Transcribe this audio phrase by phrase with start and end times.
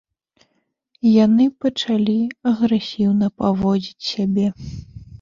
[1.25, 2.17] Яны пачалі
[2.55, 4.47] агрэсіўна паводзіць сябе.